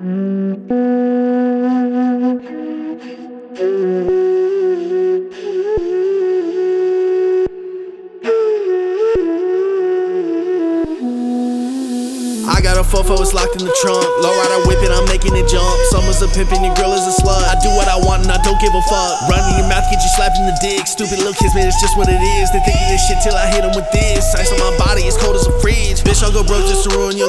[0.00, 0.06] I
[12.64, 14.00] got a fofo, it's locked in the trunk.
[14.24, 15.68] Low rider whip it, I'm making it jump.
[15.92, 17.44] Summer's a pimp and your girl is a slut.
[17.44, 19.28] I do what I want and I don't give a fuck.
[19.28, 20.88] Run in your mouth, get you slapped in the dick.
[20.88, 22.48] Stupid little kids, man, it's just what it is.
[22.56, 24.32] They think of this shit till I hit them with this.
[24.32, 26.00] Ice on my body, it's cold as a fridge.
[26.08, 27.28] Bitch, I'll go broke just to ruin your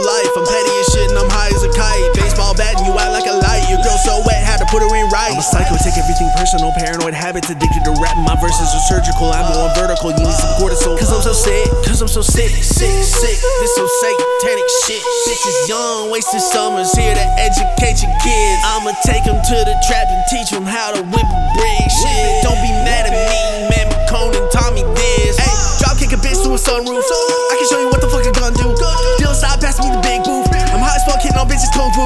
[5.11, 5.35] right.
[5.35, 6.71] I'm a psycho, take everything personal.
[6.71, 8.15] Paranoid habits, addicted to rap.
[8.23, 9.29] My verses are surgical.
[9.29, 10.15] I'm going vertical.
[10.15, 10.95] You need some cortisol.
[10.95, 13.38] Cause I'm so sick, cause I'm so sick, sick, sick.
[13.38, 15.03] This so satanic shit.
[15.27, 18.59] Bitches young, Wasted Summers here to educate your kids.
[18.66, 22.43] I'ma take them to the trap and teach them how to whip a brick shit.
[22.47, 23.91] Don't be mad at me, man.
[24.07, 25.39] Conan taught me this.
[25.39, 27.03] Hey, drop kick a bitch to a sunroof.
[27.03, 28.71] I can show you what the fuck a gun do.
[29.19, 30.47] Deal stop passing me the big booth.
[30.71, 32.03] I'm hot as fuck, hitting on bitches kung fu.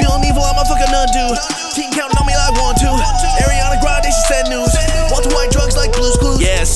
[0.00, 1.36] Feeling evil, I'm a fucking undo.
[1.72, 2.15] Team counting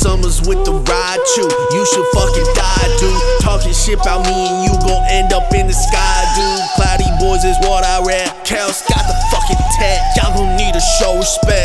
[0.00, 1.48] summer's with the ride, chew.
[1.76, 3.20] You should fucking die, dude.
[3.44, 6.64] Talking shit about me and you gon' end up in the sky, dude.
[6.74, 8.32] Cloudy boys is what I read.
[8.48, 10.00] Cal's got the fucking tag.
[10.16, 11.59] Y'all gon' need to show respect.